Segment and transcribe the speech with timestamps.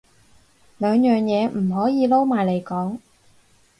[0.79, 2.97] 兩樣嘢唔可以撈埋嚟講